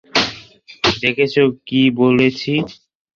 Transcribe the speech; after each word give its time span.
দেখেছো 1.01 1.43
কী 1.67 1.81
বলেছি? 1.99 2.53